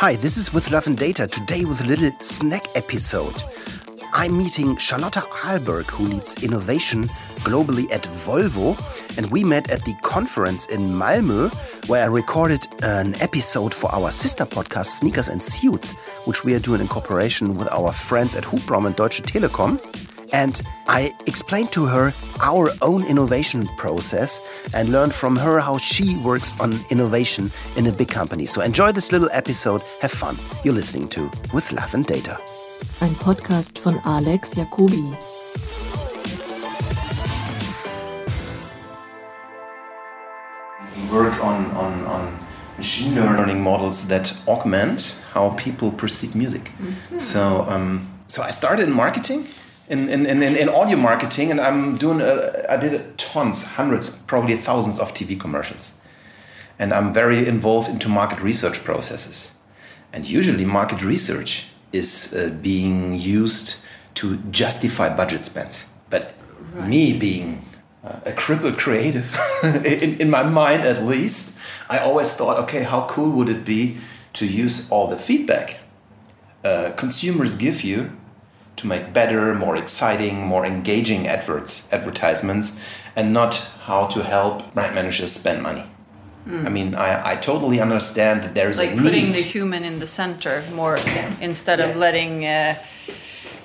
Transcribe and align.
Hi, 0.00 0.16
this 0.16 0.38
is 0.38 0.50
With 0.50 0.70
Love 0.70 0.86
and 0.86 0.96
Data, 0.96 1.26
today 1.26 1.66
with 1.66 1.82
a 1.82 1.84
little 1.84 2.10
snack 2.20 2.64
episode. 2.74 3.34
I'm 4.14 4.38
meeting 4.38 4.78
Charlotta 4.78 5.20
Ahlberg, 5.20 5.90
who 5.90 6.04
leads 6.06 6.42
innovation 6.42 7.04
globally 7.44 7.92
at 7.92 8.04
Volvo, 8.04 8.78
and 9.18 9.30
we 9.30 9.44
met 9.44 9.70
at 9.70 9.84
the 9.84 9.92
conference 10.00 10.64
in 10.68 10.80
Malmö, 10.80 11.52
where 11.86 12.02
I 12.02 12.06
recorded 12.06 12.66
an 12.82 13.14
episode 13.20 13.74
for 13.74 13.94
our 13.94 14.10
sister 14.10 14.46
podcast, 14.46 14.86
Sneakers 14.86 15.28
and 15.28 15.44
Suits, 15.44 15.92
which 16.24 16.44
we 16.44 16.54
are 16.54 16.60
doing 16.60 16.80
in 16.80 16.88
cooperation 16.88 17.58
with 17.58 17.68
our 17.70 17.92
friends 17.92 18.34
at 18.34 18.44
Hubraum 18.46 18.86
and 18.86 18.96
Deutsche 18.96 19.20
Telekom. 19.20 19.78
And 20.32 20.60
I 20.86 21.12
explained 21.26 21.72
to 21.72 21.86
her 21.86 22.12
our 22.40 22.70
own 22.82 23.04
innovation 23.04 23.68
process 23.76 24.40
and 24.74 24.90
learned 24.90 25.14
from 25.14 25.36
her 25.36 25.58
how 25.60 25.78
she 25.78 26.16
works 26.18 26.58
on 26.60 26.78
innovation 26.90 27.50
in 27.76 27.86
a 27.86 27.92
big 27.92 28.08
company. 28.08 28.46
So 28.46 28.60
enjoy 28.60 28.92
this 28.92 29.12
little 29.12 29.28
episode, 29.32 29.82
have 30.00 30.12
fun. 30.12 30.36
You're 30.64 30.74
listening 30.74 31.08
to 31.10 31.30
With 31.52 31.72
Love 31.72 31.94
and 31.94 32.06
Data. 32.06 32.38
Ein 33.00 33.14
Podcast 33.14 33.78
von 33.80 34.00
Alex 34.04 34.54
Jacobi. 34.54 35.16
We 40.96 41.16
work 41.16 41.44
on, 41.44 41.66
on, 41.72 42.04
on 42.06 42.38
machine 42.76 43.14
learning 43.14 43.62
models 43.62 44.08
that 44.08 44.34
augment 44.46 45.22
how 45.32 45.50
people 45.56 45.90
perceive 45.90 46.34
music. 46.34 46.72
Mm-hmm. 46.80 47.18
So, 47.18 47.66
um, 47.68 48.08
so 48.26 48.42
I 48.42 48.50
started 48.50 48.88
in 48.88 48.92
marketing 48.92 49.46
in, 49.90 50.08
in, 50.08 50.26
in, 50.26 50.42
in 50.42 50.68
audio 50.68 50.96
marketing, 50.96 51.50
and 51.50 51.60
I'm 51.60 51.96
doing, 51.96 52.20
a, 52.20 52.64
I 52.68 52.76
did 52.76 53.18
tons, 53.18 53.64
hundreds, 53.64 54.16
probably 54.22 54.56
thousands 54.56 55.00
of 55.00 55.12
TV 55.12 55.38
commercials. 55.38 55.94
And 56.78 56.94
I'm 56.94 57.12
very 57.12 57.46
involved 57.46 57.88
into 57.90 58.08
market 58.08 58.40
research 58.40 58.84
processes. 58.84 59.56
And 60.12 60.24
usually, 60.24 60.64
market 60.64 61.02
research 61.02 61.66
is 61.92 62.34
uh, 62.34 62.50
being 62.62 63.16
used 63.16 63.84
to 64.14 64.36
justify 64.52 65.14
budget 65.14 65.44
spends. 65.44 65.88
But 66.08 66.34
right. 66.72 66.88
me 66.88 67.18
being 67.18 67.64
uh, 68.04 68.20
a 68.24 68.32
crippled 68.32 68.78
creative, 68.78 69.36
in, 69.64 70.20
in 70.20 70.30
my 70.30 70.44
mind 70.44 70.82
at 70.82 71.02
least, 71.02 71.58
I 71.88 71.98
always 71.98 72.32
thought, 72.32 72.58
okay, 72.60 72.84
how 72.84 73.06
cool 73.06 73.30
would 73.30 73.48
it 73.48 73.64
be 73.64 73.98
to 74.34 74.46
use 74.46 74.88
all 74.90 75.08
the 75.08 75.18
feedback 75.18 75.78
uh, 76.64 76.92
consumers 76.96 77.54
give 77.56 77.82
you 77.82 78.12
to 78.80 78.86
make 78.86 79.12
better, 79.12 79.54
more 79.54 79.76
exciting, 79.76 80.46
more 80.46 80.64
engaging 80.66 81.28
adverts, 81.28 81.88
advertisements, 81.92 82.78
and 83.16 83.32
not 83.32 83.56
how 83.84 84.06
to 84.06 84.22
help 84.22 84.74
brand 84.74 84.94
managers 84.94 85.32
spend 85.32 85.62
money. 85.62 85.84
Mm. 86.46 86.66
I 86.66 86.68
mean, 86.70 86.94
I, 86.94 87.32
I 87.32 87.36
totally 87.36 87.80
understand 87.80 88.42
that 88.42 88.54
there's 88.54 88.78
like 88.78 88.92
a 88.92 88.94
need. 88.94 89.02
putting 89.02 89.32
the 89.32 89.42
human 89.42 89.84
in 89.84 89.98
the 89.98 90.06
center 90.06 90.64
more 90.74 90.96
yeah. 90.96 91.32
instead 91.40 91.78
yeah. 91.78 91.86
of 91.86 91.96
letting 91.96 92.46
uh, 92.46 92.74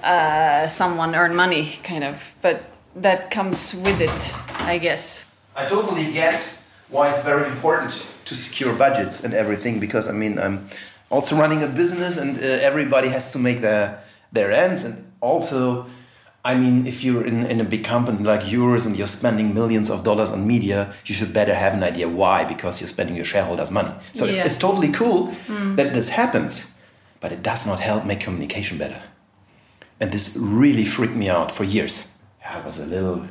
uh, 0.04 0.68
someone 0.68 1.16
earn 1.16 1.36
money, 1.36 1.80
kind 1.84 2.04
of. 2.04 2.36
But 2.42 2.64
that 2.96 3.32
comes 3.32 3.76
with 3.76 4.02
it, 4.02 4.36
I 4.62 4.78
guess. 4.78 5.26
I 5.56 5.66
totally 5.66 6.12
get 6.12 6.62
why 6.90 7.10
it's 7.10 7.24
very 7.24 7.48
important 7.48 8.06
to 8.26 8.36
secure 8.36 8.76
budgets 8.76 9.24
and 9.24 9.34
everything 9.34 9.80
because 9.80 10.08
I 10.08 10.12
mean 10.12 10.38
I'm 10.38 10.70
also 11.10 11.36
running 11.36 11.64
a 11.64 11.68
business 11.68 12.18
and 12.18 12.38
uh, 12.38 12.42
everybody 12.42 13.10
has 13.10 13.32
to 13.34 13.40
make 13.40 13.62
their 13.62 14.04
their 14.32 14.52
ends 14.52 14.84
and 14.84 15.05
also 15.22 15.88
I 16.46 16.54
mean, 16.54 16.86
if 16.86 17.04
you're 17.04 17.26
in, 17.26 17.44
in 17.48 17.60
a 17.60 17.64
big 17.64 17.84
company 17.84 18.24
like 18.24 18.52
yours 18.52 18.86
and 18.86 18.96
you're 18.96 19.08
spending 19.08 19.56
millions 19.56 19.90
of 19.90 20.04
dollars 20.04 20.32
on 20.32 20.46
media, 20.46 20.94
you 21.04 21.16
should 21.16 21.34
better 21.34 21.56
have 21.56 21.74
an 21.74 21.82
idea 21.82 22.08
why, 22.08 22.44
because 22.44 22.80
you're 22.80 22.88
spending 22.88 23.16
your 23.16 23.26
shareholders' 23.26 23.72
money. 23.72 23.92
So 24.14 24.26
yeah. 24.26 24.34
it's, 24.34 24.42
it's 24.42 24.58
totally 24.60 24.90
cool 24.90 25.30
mm. 25.48 25.76
that 25.76 25.96
this 25.96 26.10
happens, 26.10 26.76
but 27.20 27.32
it 27.32 27.42
does 27.42 27.66
not 27.66 27.80
help 27.80 28.06
make 28.06 28.20
communication 28.20 28.78
better. 28.78 29.02
And 30.00 30.12
this 30.12 30.38
really 30.40 30.86
freaked 30.86 31.16
me 31.16 31.30
out 31.30 31.52
for 31.52 31.64
years. 31.64 32.14
I 32.48 32.60
was 32.60 32.78
a 32.78 32.86
little 32.86 33.26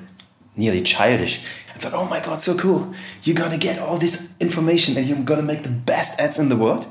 nearly 0.56 0.80
childish. 0.80 1.44
I 1.72 1.78
thought, 1.78 1.94
oh 1.94 2.06
my 2.06 2.18
God, 2.18 2.40
so 2.40 2.56
cool. 2.56 2.94
You're 3.22 3.36
gonna 3.36 3.58
get 3.58 3.78
all 3.78 3.96
this 3.96 4.34
information 4.40 4.96
and 4.96 5.06
you're 5.06 5.22
gonna 5.22 5.42
make 5.42 5.62
the 5.62 5.68
best 5.68 6.18
ads 6.18 6.40
in 6.40 6.48
the 6.48 6.56
world. 6.56 6.86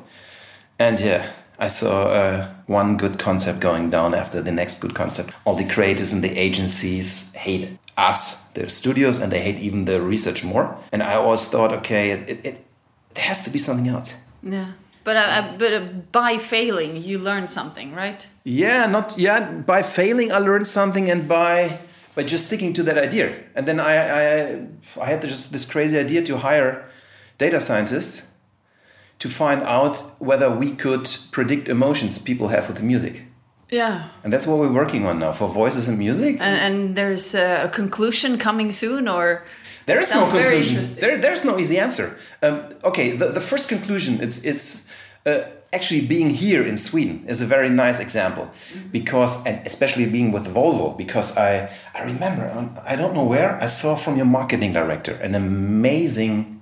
And 0.79 1.01
yeah, 1.01 1.33
I 1.59 1.67
saw 1.67 2.07
uh, 2.07 2.53
one 2.65 2.97
good 2.97 3.19
concept 3.19 3.59
going 3.59 3.89
down 3.89 4.13
after 4.13 4.41
the 4.41 4.51
next 4.51 4.81
good 4.81 4.95
concept. 4.95 5.31
All 5.45 5.55
the 5.55 5.67
creators 5.67 6.13
and 6.13 6.23
the 6.23 6.37
agencies 6.37 7.33
hate 7.33 7.77
us, 7.97 8.43
the 8.49 8.69
studios, 8.69 9.19
and 9.19 9.31
they 9.31 9.41
hate 9.41 9.59
even 9.59 9.85
the 9.85 10.01
research 10.01 10.43
more. 10.43 10.77
And 10.91 11.03
I 11.03 11.15
always 11.15 11.45
thought, 11.45 11.71
okay, 11.71 12.11
it, 12.11 12.29
it, 12.29 12.45
it 12.45 12.65
has 13.17 13.43
to 13.45 13.49
be 13.51 13.59
something 13.59 13.87
else. 13.87 14.15
Yeah. 14.41 14.73
But 15.03 15.17
uh, 15.17 15.53
but 15.57 15.73
uh, 15.73 15.79
by 16.11 16.37
failing, 16.37 17.03
you 17.03 17.19
learn 17.19 17.49
something, 17.49 17.93
right? 17.93 18.25
Yeah, 18.45 18.87
not 18.87 19.17
yeah. 19.17 19.51
By 19.51 19.83
failing, 19.83 20.31
I 20.31 20.37
learned 20.37 20.65
something, 20.65 21.11
and 21.11 21.27
by 21.27 21.79
by 22.15 22.23
just 22.23 22.45
sticking 22.45 22.73
to 22.75 22.83
that 22.83 22.97
idea. 22.97 23.35
And 23.53 23.67
then 23.67 23.81
I 23.81 23.95
I, 23.95 24.67
I 25.01 25.05
had 25.05 25.21
just 25.21 25.51
this 25.51 25.65
crazy 25.65 25.99
idea 25.99 26.21
to 26.23 26.37
hire 26.37 26.89
data 27.37 27.59
scientists 27.59 28.32
to 29.19 29.29
find 29.29 29.63
out 29.63 29.97
whether 30.19 30.49
we 30.49 30.71
could 30.71 31.09
predict 31.31 31.69
emotions 31.69 32.19
people 32.19 32.49
have 32.49 32.67
with 32.67 32.77
the 32.77 32.83
music. 32.83 33.23
Yeah. 33.69 34.09
And 34.23 34.31
that's 34.31 34.45
what 34.45 34.59
we're 34.59 34.71
working 34.71 35.05
on 35.05 35.19
now 35.19 35.31
for 35.31 35.47
voices 35.47 35.87
and 35.87 35.97
music. 35.97 36.37
And, 36.39 36.59
and 36.59 36.95
there's 36.95 37.33
a 37.33 37.69
conclusion 37.73 38.37
coming 38.37 38.71
soon, 38.71 39.07
or 39.07 39.45
there 39.85 39.99
is 39.99 40.13
no 40.13 40.29
conclusion. 40.29 40.83
There, 40.95 41.17
there's 41.17 41.43
no 41.43 41.57
easy 41.57 41.79
answer. 41.79 42.17
Um, 42.41 42.69
okay, 42.83 43.11
the, 43.11 43.29
the 43.29 43.41
first 43.41 43.69
conclusion 43.69 44.21
it's 44.21 44.43
it's 44.45 44.87
uh, 45.25 45.43
actually 45.73 46.01
being 46.01 46.29
here 46.29 46.63
in 46.63 46.77
Sweden 46.77 47.25
is 47.27 47.41
a 47.41 47.45
very 47.45 47.69
nice 47.69 47.99
example 47.99 48.49
because 48.91 49.43
and 49.45 49.65
especially 49.65 50.05
being 50.05 50.31
with 50.31 50.45
Volvo 50.45 50.95
because 50.95 51.35
I 51.35 51.69
I 51.95 52.03
remember 52.03 52.49
um, 52.49 52.79
I 52.85 52.95
don't 52.95 53.13
know 53.13 53.25
where 53.25 53.61
I 53.61 53.65
saw 53.65 53.95
from 53.95 54.15
your 54.15 54.27
marketing 54.27 54.71
director 54.73 55.13
an 55.15 55.35
amazing 55.35 56.52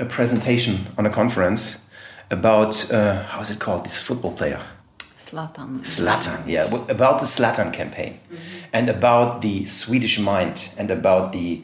a 0.00 0.06
presentation 0.06 0.86
on 0.96 1.06
a 1.06 1.10
conference 1.10 1.86
about 2.30 2.90
uh, 2.92 3.22
how 3.24 3.40
is 3.40 3.50
it 3.50 3.58
called? 3.58 3.84
This 3.84 4.00
football 4.00 4.32
player. 4.32 4.60
Zlatan. 5.16 5.80
Zlatan, 5.80 6.46
yeah, 6.46 6.64
about 6.88 7.20
the 7.20 7.26
Zlatan 7.26 7.72
campaign, 7.72 8.12
mm 8.12 8.36
-hmm. 8.36 8.72
and 8.72 8.88
about 8.88 9.42
the 9.42 9.66
Swedish 9.66 10.18
mind, 10.18 10.74
and 10.78 10.90
about 10.90 11.32
the 11.32 11.60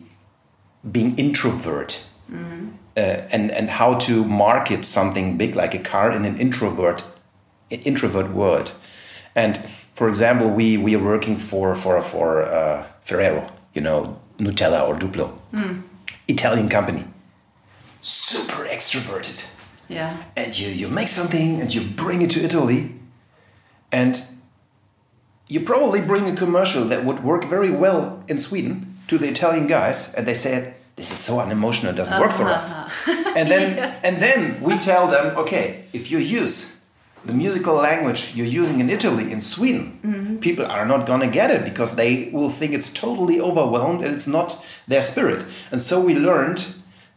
being 0.83 1.19
introvert, 1.19 2.09
mm 2.29 2.37
-hmm. 2.37 2.69
uh, 2.97 3.35
and 3.35 3.53
and 3.53 3.71
how 3.71 3.97
to 3.99 4.13
market 4.25 4.87
something 4.87 5.37
big 5.37 5.55
like 5.55 5.79
a 5.79 5.91
car 5.91 6.17
in 6.17 6.25
an 6.25 6.37
introvert 6.39 7.05
introvert 7.69 8.29
world. 8.33 8.73
And 9.35 9.61
for 9.95 10.09
example, 10.09 10.47
we 10.47 10.79
we 10.85 10.97
are 10.97 11.05
working 11.05 11.41
for 11.41 11.77
for 11.77 12.03
for 12.03 12.43
uh, 12.43 12.83
Ferrero, 13.05 13.43
you 13.75 13.85
know, 13.85 14.17
Nutella 14.37 14.89
or 14.89 14.99
Duplo, 14.99 15.29
mm. 15.53 15.83
Italian 16.27 16.69
company 16.69 17.05
super 18.07 18.65
extroverted. 18.65 19.53
Yeah. 19.89 20.23
And 20.37 20.57
you, 20.57 20.69
you 20.69 20.89
make 20.89 21.09
something 21.09 21.61
and 21.61 21.75
you 21.75 21.81
bring 21.81 22.23
it 22.23 22.31
to 22.31 22.41
Italy 22.45 22.95
and 23.91 24.23
you 25.49 25.61
probably 25.61 26.01
bring 26.01 26.29
a 26.29 26.37
commercial 26.37 26.85
that 26.85 27.05
would 27.05 27.25
work 27.25 27.45
very 27.45 27.71
well 27.71 28.23
in 28.29 28.39
Sweden 28.39 28.97
to 29.09 29.19
the 29.19 29.29
Italian 29.29 29.67
guys 29.67 30.15
and 30.15 30.27
they 30.27 30.35
said, 30.35 30.75
this 30.95 31.13
is 31.13 31.19
so 31.19 31.41
unemotional 31.41 31.93
it 31.93 31.97
doesn't 31.97 32.15
uh 32.15 32.19
-huh. 32.19 32.27
work 32.27 32.33
for 32.33 32.49
us. 32.49 32.73
Uh-huh. 32.73 33.37
and 33.39 33.49
then 33.49 33.77
yes. 33.77 33.99
and 34.03 34.19
then 34.19 34.57
we 34.61 34.79
tell 34.79 35.09
them 35.09 35.37
okay 35.37 35.85
if 35.93 36.11
you 36.11 36.21
use 36.43 36.73
the 37.27 37.33
musical 37.33 37.75
language 37.75 38.21
you're 38.35 38.61
using 38.63 38.81
in 38.81 38.91
Italy 38.91 39.33
in 39.33 39.41
Sweden 39.41 39.99
mm 40.03 40.15
-hmm. 40.15 40.39
people 40.39 40.67
are 40.67 40.87
not 40.87 41.07
going 41.07 41.23
to 41.23 41.31
get 41.41 41.51
it 41.51 41.65
because 41.65 41.95
they 41.95 42.31
will 42.33 42.51
think 42.59 42.73
it's 42.73 42.93
totally 42.93 43.41
overwhelmed 43.41 44.05
and 44.05 44.15
it's 44.17 44.27
not 44.27 44.59
their 44.89 45.03
spirit 45.03 45.45
and 45.73 45.83
so 45.83 46.05
we 46.05 46.15
learned 46.15 46.61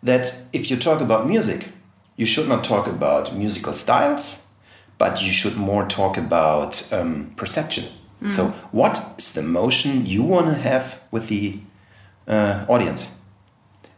that 0.04 0.42
if 0.54 0.70
you 0.70 0.78
talk 0.78 1.02
about 1.02 1.28
music, 1.28 1.68
you 2.16 2.26
should 2.26 2.48
not 2.48 2.64
talk 2.64 2.88
about 2.88 3.36
musical 3.36 3.74
styles, 3.74 4.46
but 4.98 5.22
you 5.22 5.32
should 5.32 5.58
more 5.58 5.88
talk 5.88 6.18
about 6.18 6.92
um, 6.94 7.32
perception. 7.36 7.86
Mm. 8.22 8.32
So, 8.32 8.48
what 8.72 9.16
is 9.18 9.34
the 9.34 9.42
emotion 9.42 10.06
you 10.06 10.24
want 10.24 10.48
to 10.48 10.56
have 10.56 11.02
with 11.12 11.28
the 11.28 11.60
uh, 12.28 12.66
audience? 12.68 13.18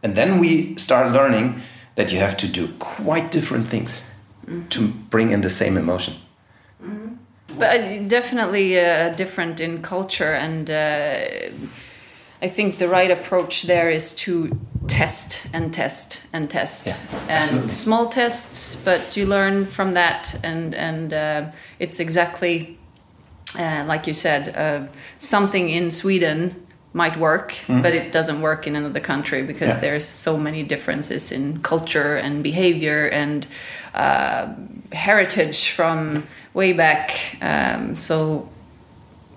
And 0.02 0.14
then 0.14 0.38
we 0.38 0.76
start 0.76 1.12
learning 1.12 1.60
that 1.96 2.12
you 2.12 2.18
have 2.18 2.36
to 2.38 2.48
do 2.48 2.68
quite 2.78 3.30
different 3.30 3.68
things 3.68 4.08
mm. 4.46 4.68
to 4.70 4.88
bring 5.10 5.32
in 5.32 5.40
the 5.40 5.50
same 5.50 5.76
emotion. 5.76 6.14
Mm. 6.82 7.16
But 7.58 7.80
uh, 7.80 7.98
definitely 8.06 8.78
uh, 8.78 9.10
different 9.10 9.60
in 9.60 9.82
culture 9.82 10.32
and. 10.34 10.70
Uh, 10.70 11.50
I 12.42 12.48
think 12.48 12.78
the 12.78 12.88
right 12.88 13.10
approach 13.10 13.62
there 13.62 13.88
is 13.88 14.12
to 14.14 14.58
test 14.92 15.46
and 15.54 15.72
test 15.72 16.22
and 16.34 16.50
test 16.50 16.86
yeah, 16.86 16.96
and 17.22 17.30
absolutely. 17.30 17.70
small 17.70 18.06
tests, 18.06 18.76
but 18.84 19.16
you 19.16 19.26
learn 19.26 19.64
from 19.64 19.94
that, 19.94 20.38
and 20.44 20.74
and 20.74 21.12
uh, 21.12 21.50
it's 21.78 21.98
exactly 21.98 22.78
uh, 23.58 23.84
like 23.86 24.06
you 24.06 24.14
said, 24.14 24.54
uh, 24.56 24.86
something 25.18 25.70
in 25.70 25.90
Sweden 25.90 26.54
might 26.94 27.16
work, 27.16 27.58
but 27.68 27.94
it 27.94 28.12
doesn't 28.12 28.42
work 28.42 28.66
in 28.66 28.76
another 28.76 29.00
country 29.00 29.42
because. 29.42 29.70
Yeah. 29.70 29.80
there's 29.80 30.04
so 30.04 30.36
many 30.36 30.62
differences 30.62 31.32
in 31.32 31.62
culture 31.62 32.16
and 32.16 32.42
behavior 32.42 33.08
and 33.08 33.46
uh, 33.94 34.52
heritage 34.92 35.70
from 35.70 36.24
way 36.52 36.74
back. 36.74 37.36
Um, 37.40 37.96
so 37.96 38.48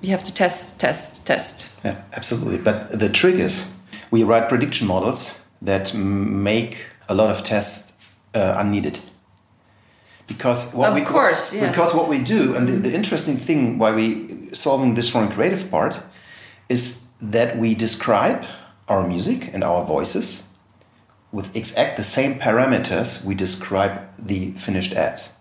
you 0.01 0.09
have 0.11 0.23
to 0.23 0.33
test, 0.33 0.79
test, 0.79 1.25
test. 1.25 1.69
Yeah, 1.85 2.01
absolutely. 2.13 2.57
But 2.57 2.99
the 2.99 3.09
trick 3.09 3.35
is 3.35 3.73
we 4.11 4.23
write 4.23 4.49
prediction 4.49 4.87
models 4.87 5.44
that 5.61 5.93
make 5.93 6.87
a 7.09 7.15
lot 7.15 7.29
of 7.29 7.43
tests 7.43 7.93
uh, 8.33 8.55
unneeded. 8.57 8.99
Because 10.27 10.73
what 10.73 10.89
Of 10.89 10.95
we 10.95 11.01
course, 11.01 11.53
yes. 11.53 11.69
because 11.69 11.93
what 11.93 12.09
we 12.09 12.19
do 12.19 12.55
and 12.55 12.67
the, 12.67 12.73
the 12.73 12.93
interesting 12.93 13.37
thing 13.37 13.77
why 13.77 13.93
we 13.93 14.49
solving 14.53 14.95
this 14.95 15.07
from 15.09 15.27
a 15.29 15.31
creative 15.31 15.69
part 15.69 16.01
is 16.67 17.07
that 17.21 17.57
we 17.57 17.75
describe 17.75 18.43
our 18.87 19.07
music 19.07 19.53
and 19.53 19.63
our 19.63 19.85
voices 19.85 20.47
with 21.31 21.55
exact 21.55 21.97
the 21.97 22.03
same 22.03 22.35
parameters 22.39 23.23
we 23.25 23.35
describe 23.35 24.01
the 24.17 24.51
finished 24.53 24.93
ads. 24.93 25.37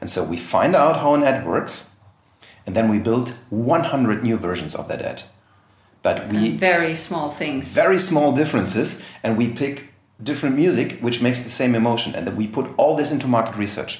And 0.00 0.08
so 0.10 0.22
we 0.22 0.36
find 0.36 0.76
out 0.76 1.00
how 1.00 1.14
an 1.14 1.24
ad 1.24 1.46
works 1.46 1.94
and 2.66 2.76
then 2.76 2.88
we 2.88 2.98
build 2.98 3.30
100 3.50 4.22
new 4.22 4.36
versions 4.36 4.74
of 4.74 4.88
that 4.88 5.02
ad. 5.02 5.22
But 6.04 6.16
we 6.28 6.56
Very 6.72 6.94
small 6.94 7.28
things. 7.40 7.74
very 7.84 7.98
small 7.98 8.30
differences 8.40 8.88
and 9.24 9.36
we 9.36 9.46
pick 9.62 9.74
different 10.22 10.54
music 10.64 10.88
which 11.00 11.22
makes 11.26 11.40
the 11.42 11.50
same 11.50 11.74
emotion 11.74 12.14
and 12.14 12.22
then 12.26 12.36
we 12.36 12.46
put 12.46 12.66
all 12.76 12.94
this 12.96 13.10
into 13.10 13.26
market 13.26 13.56
research. 13.56 13.92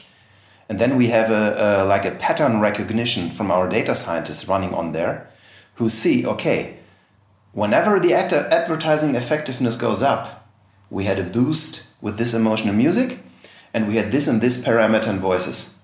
And 0.68 0.78
then 0.78 0.96
we 0.96 1.06
have 1.08 1.28
a, 1.30 1.44
a 1.66 1.68
like 1.92 2.04
a 2.04 2.16
pattern 2.26 2.60
recognition 2.60 3.30
from 3.36 3.50
our 3.50 3.68
data 3.68 3.94
scientists 3.94 4.48
running 4.48 4.72
on 4.80 4.92
there 4.92 5.16
who 5.78 5.88
see 5.88 6.16
okay 6.34 6.60
whenever 7.52 7.98
the 7.98 8.12
ad- 8.14 8.32
advertising 8.60 9.14
effectiveness 9.16 9.76
goes 9.76 10.02
up 10.02 10.24
we 10.90 11.04
had 11.04 11.18
a 11.18 11.30
boost 11.38 11.88
with 12.00 12.18
this 12.18 12.34
emotion 12.34 12.68
and 12.68 12.78
music 12.78 13.18
and 13.74 13.88
we 13.88 13.96
had 13.96 14.12
this 14.12 14.28
and 14.28 14.40
this 14.40 14.62
parameter 14.62 15.08
and 15.08 15.20
voices. 15.20 15.78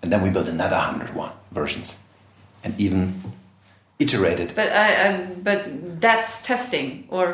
And 0.00 0.12
then 0.12 0.22
we 0.22 0.30
built 0.30 0.46
another 0.46 0.76
101 0.76 1.32
versions. 1.50 2.06
And 2.62 2.78
even 2.80 3.20
iterated 4.02 4.48
But 4.60 4.68
I, 4.84 4.88
I, 5.06 5.26
but 5.48 5.60
that's 6.04 6.30
testing, 6.50 6.88
or 7.16 7.26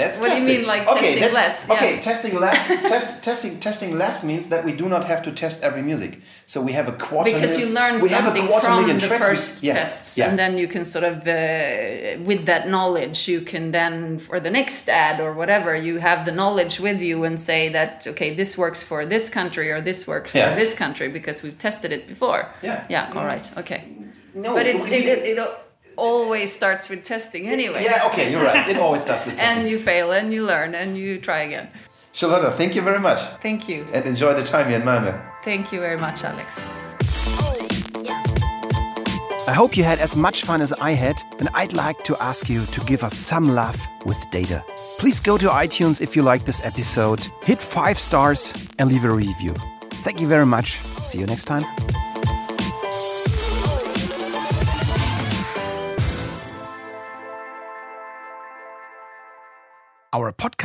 That's 0.00 0.18
What 0.20 0.30
do 0.34 0.36
you 0.42 0.46
mean, 0.52 0.64
like, 0.74 0.84
okay, 0.94 1.12
testing 1.20 1.34
less? 1.40 1.54
Okay, 1.74 1.92
Yeah. 1.94 2.08
testing 2.10 2.34
less. 2.46 2.60
test, 2.92 3.08
testing 3.28 3.52
testing 3.66 3.90
less 4.02 4.16
means 4.30 4.44
that 4.52 4.62
we 4.68 4.72
do 4.82 4.86
not 4.94 5.02
have 5.12 5.20
to 5.26 5.30
test 5.42 5.56
every 5.68 5.82
music. 5.90 6.12
So 6.52 6.56
we 6.68 6.72
have 6.78 6.88
a 6.94 6.96
quarter. 7.06 7.30
because 7.32 7.54
you 7.60 7.66
learn 7.78 7.92
we 8.06 8.08
have 8.16 8.24
a 8.24 8.26
something 8.26 8.46
quarter 8.52 8.66
from 8.68 8.76
million 8.80 8.98
the 8.98 9.06
tracks. 9.08 9.26
First 9.28 9.52
yeah, 9.68 9.74
tests, 9.80 10.08
yeah. 10.18 10.28
and 10.28 10.34
then 10.42 10.52
you 10.62 10.68
can 10.74 10.84
sort 10.94 11.04
of, 11.12 11.16
uh, 11.26 11.32
with 12.28 12.40
that 12.50 12.62
knowledge, 12.74 13.18
you 13.34 13.40
can 13.52 13.64
then 13.78 13.94
for 14.26 14.36
the 14.46 14.50
next 14.58 14.84
ad 15.06 15.16
or 15.24 15.30
whatever, 15.40 15.70
you 15.88 15.94
have 16.08 16.20
the 16.28 16.34
knowledge 16.40 16.74
with 16.86 17.00
you 17.08 17.16
and 17.28 17.36
say 17.50 17.62
that 17.78 17.92
okay, 18.12 18.30
this 18.40 18.50
works 18.64 18.80
for 18.90 19.00
this 19.14 19.24
country 19.38 19.66
or 19.74 19.80
this 19.90 20.00
works 20.12 20.30
for 20.32 20.38
Yeah. 20.44 20.56
this 20.62 20.72
country 20.82 21.08
because 21.18 21.36
we've 21.44 21.58
tested 21.66 21.90
it 21.96 22.02
before. 22.12 22.42
Yeah. 22.68 22.78
Yeah. 22.94 23.16
All 23.16 23.26
right. 23.32 23.46
Okay. 23.62 23.80
no, 24.44 24.50
But 24.58 24.66
it's 24.72 24.86
we- 24.90 24.96
it, 24.98 25.04
it, 25.14 25.38
it 25.38 25.38
always 25.96 26.52
starts 26.52 26.88
with 26.88 27.04
testing 27.04 27.48
anyway. 27.48 27.82
Yeah, 27.84 28.06
okay, 28.08 28.30
you're 28.30 28.42
right. 28.42 28.68
It 28.68 28.76
always 28.76 29.02
starts 29.02 29.24
with 29.26 29.36
testing. 29.38 29.60
And 29.62 29.68
you 29.70 29.78
fail 29.78 30.12
and 30.12 30.32
you 30.32 30.44
learn 30.44 30.74
and 30.74 30.96
you 30.96 31.18
try 31.20 31.42
again. 31.42 31.68
Charlotte, 32.12 32.54
thank 32.54 32.74
you 32.76 32.82
very 32.82 33.00
much, 33.00 33.18
Thank 33.42 33.68
you. 33.68 33.86
and 33.92 34.04
enjoy 34.06 34.34
the 34.34 34.44
time 34.44 34.68
here 34.68 34.76
in 34.78 34.82
Malmö. 34.84 35.20
Thank 35.42 35.72
you 35.72 35.80
very 35.80 35.96
much, 35.98 36.22
Alex. 36.22 36.70
I 39.46 39.52
hope 39.52 39.76
you 39.76 39.84
had 39.84 39.98
as 39.98 40.16
much 40.16 40.42
fun 40.44 40.62
as 40.62 40.72
I 40.74 40.92
had, 40.92 41.16
and 41.38 41.48
I'd 41.54 41.72
like 41.74 42.02
to 42.04 42.16
ask 42.22 42.48
you 42.48 42.64
to 42.66 42.80
give 42.86 43.04
us 43.04 43.14
some 43.14 43.54
love 43.54 43.78
with 44.06 44.16
data. 44.30 44.64
Please 44.98 45.20
go 45.20 45.36
to 45.36 45.48
iTunes 45.48 46.00
if 46.00 46.16
you 46.16 46.22
like 46.22 46.44
this 46.46 46.64
episode, 46.64 47.26
hit 47.42 47.60
five 47.60 47.98
stars, 47.98 48.54
and 48.78 48.88
leave 48.90 49.04
a 49.04 49.10
review. 49.10 49.54
Thank 50.04 50.20
you 50.20 50.26
very 50.28 50.46
much. 50.46 50.78
See 51.04 51.18
you 51.18 51.26
next 51.26 51.44
time. 51.44 51.64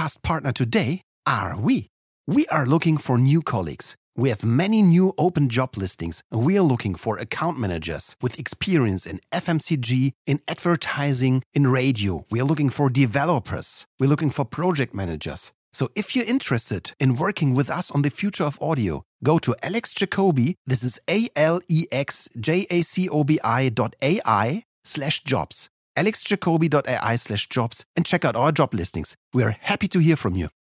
Podcast 0.10 0.24
partner 0.24 0.52
today 0.52 1.02
are 1.26 1.56
we. 1.60 1.88
We 2.26 2.48
are 2.48 2.66
looking 2.66 2.98
for 2.98 3.18
new 3.18 3.42
colleagues. 3.42 3.96
We 4.16 4.30
have 4.30 4.44
many 4.44 4.82
new 4.82 5.14
open 5.18 5.50
job 5.50 5.78
listings. 5.78 6.24
We 6.32 6.58
are 6.58 6.64
looking 6.64 6.96
for 6.96 7.18
account 7.18 7.60
managers 7.60 8.16
with 8.22 8.40
experience 8.40 9.06
in 9.06 9.20
FMCG, 9.32 10.12
in 10.26 10.40
advertising, 10.48 11.44
in 11.54 11.68
radio. 11.68 12.26
We 12.32 12.42
are 12.42 12.44
looking 12.44 12.72
for 12.72 12.90
developers. 12.90 13.86
We're 14.00 14.10
looking 14.10 14.32
for 14.32 14.46
project 14.46 14.94
managers. 14.96 15.52
So 15.74 15.90
if 15.96 16.16
you're 16.16 16.26
interested 16.26 16.94
in 17.00 17.16
working 17.16 17.54
with 17.54 17.70
us 17.70 17.92
on 17.92 18.02
the 18.02 18.10
future 18.10 18.46
of 18.46 18.60
audio, 18.62 19.04
go 19.24 19.38
to 19.40 19.56
Alex 19.62 19.94
Jacobi. 19.94 20.56
This 20.66 20.84
is 20.84 21.00
A 21.08 21.30
L 21.36 21.62
E 21.68 21.86
X 21.92 22.30
J 22.40 22.66
A 22.72 22.82
C 22.82 23.08
O 23.10 23.24
B 23.24 23.40
I 23.44 23.70
dot 23.70 23.96
AI 24.02 24.64
slash 24.84 25.24
jobs. 25.24 25.70
alexjacobi.ai 25.98 27.16
slash 27.16 27.48
jobs 27.50 27.86
and 27.96 28.06
check 28.06 28.24
out 28.24 28.36
our 28.36 28.52
job 28.52 28.74
listings. 28.74 29.16
We 29.34 29.44
are 29.44 29.56
happy 29.60 29.88
to 29.90 30.00
hear 30.00 30.16
from 30.16 30.36
you. 30.36 30.50